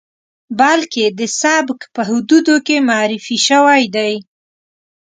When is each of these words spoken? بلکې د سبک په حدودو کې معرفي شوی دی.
بلکې 0.59 1.03
د 1.19 1.21
سبک 1.41 1.79
په 1.95 2.01
حدودو 2.09 2.55
کې 2.65 2.75
معرفي 2.89 3.37
شوی 3.47 3.83
دی. 3.95 4.13